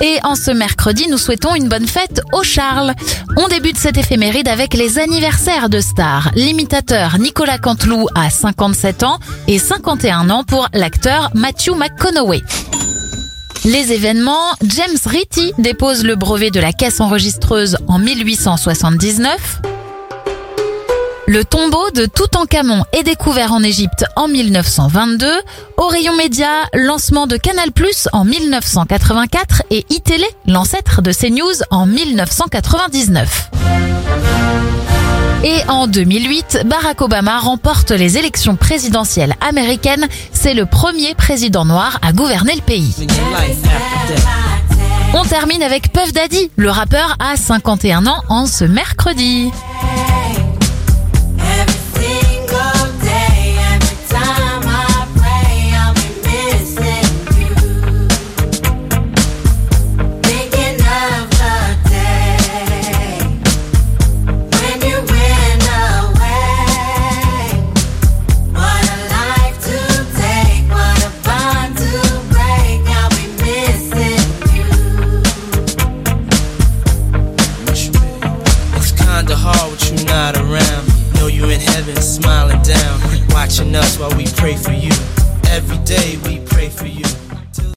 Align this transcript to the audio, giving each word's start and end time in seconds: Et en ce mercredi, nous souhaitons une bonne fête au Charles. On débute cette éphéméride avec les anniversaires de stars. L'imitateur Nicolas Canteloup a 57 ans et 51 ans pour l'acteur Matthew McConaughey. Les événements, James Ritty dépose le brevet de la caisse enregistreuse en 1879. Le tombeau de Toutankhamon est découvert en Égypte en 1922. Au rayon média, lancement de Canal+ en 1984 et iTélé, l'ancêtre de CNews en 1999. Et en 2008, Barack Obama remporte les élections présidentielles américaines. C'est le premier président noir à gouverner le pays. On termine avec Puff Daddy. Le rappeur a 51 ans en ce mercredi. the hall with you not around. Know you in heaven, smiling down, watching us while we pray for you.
Et 0.00 0.18
en 0.24 0.34
ce 0.34 0.50
mercredi, 0.50 1.08
nous 1.08 1.18
souhaitons 1.18 1.54
une 1.54 1.68
bonne 1.68 1.86
fête 1.86 2.22
au 2.32 2.42
Charles. 2.42 2.94
On 3.36 3.48
débute 3.48 3.76
cette 3.76 3.98
éphéméride 3.98 4.48
avec 4.48 4.74
les 4.74 4.98
anniversaires 4.98 5.68
de 5.68 5.80
stars. 5.80 6.30
L'imitateur 6.34 7.18
Nicolas 7.18 7.58
Canteloup 7.58 8.06
a 8.14 8.30
57 8.30 9.02
ans 9.02 9.18
et 9.46 9.58
51 9.58 10.30
ans 10.30 10.44
pour 10.44 10.68
l'acteur 10.72 11.30
Matthew 11.34 11.74
McConaughey. 11.76 12.42
Les 13.66 13.92
événements, 13.92 14.54
James 14.62 14.96
Ritty 15.04 15.52
dépose 15.58 16.02
le 16.02 16.16
brevet 16.16 16.50
de 16.50 16.60
la 16.60 16.72
caisse 16.72 17.00
enregistreuse 17.00 17.76
en 17.88 17.98
1879. 17.98 19.69
Le 21.30 21.44
tombeau 21.44 21.92
de 21.94 22.06
Toutankhamon 22.06 22.82
est 22.92 23.04
découvert 23.04 23.52
en 23.52 23.62
Égypte 23.62 24.04
en 24.16 24.26
1922. 24.26 25.30
Au 25.76 25.86
rayon 25.86 26.16
média, 26.16 26.48
lancement 26.74 27.28
de 27.28 27.36
Canal+ 27.36 27.68
en 28.12 28.24
1984 28.24 29.62
et 29.70 29.86
iTélé, 29.90 30.24
l'ancêtre 30.48 31.02
de 31.02 31.12
CNews 31.12 31.54
en 31.70 31.86
1999. 31.86 33.50
Et 35.44 35.60
en 35.68 35.86
2008, 35.86 36.62
Barack 36.64 37.00
Obama 37.00 37.38
remporte 37.38 37.92
les 37.92 38.18
élections 38.18 38.56
présidentielles 38.56 39.36
américaines. 39.40 40.08
C'est 40.32 40.54
le 40.54 40.66
premier 40.66 41.14
président 41.14 41.64
noir 41.64 42.00
à 42.02 42.12
gouverner 42.12 42.56
le 42.56 42.62
pays. 42.62 43.06
On 45.14 45.22
termine 45.22 45.62
avec 45.62 45.92
Puff 45.92 46.12
Daddy. 46.12 46.50
Le 46.56 46.70
rappeur 46.70 47.16
a 47.20 47.36
51 47.36 48.08
ans 48.08 48.24
en 48.28 48.46
ce 48.46 48.64
mercredi. 48.64 49.52
the 79.30 79.36
hall 79.36 79.70
with 79.70 79.88
you 79.88 80.04
not 80.06 80.36
around. 80.36 81.14
Know 81.14 81.28
you 81.28 81.44
in 81.50 81.60
heaven, 81.60 81.94
smiling 82.02 82.60
down, 82.62 83.00
watching 83.28 83.76
us 83.76 83.96
while 83.96 84.10
we 84.16 84.26
pray 84.26 84.56
for 84.56 84.72
you. 84.72 84.90